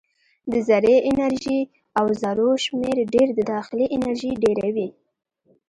د 0.51 0.53
ذرې 0.67 0.95
انرژي 1.11 1.59
او 1.99 2.05
ذرو 2.21 2.49
شمیر 2.65 2.97
ډېر 3.13 3.27
د 3.37 3.39
داخلي 3.53 3.85
انرژي 3.95 4.31
ډېروي. 4.43 4.89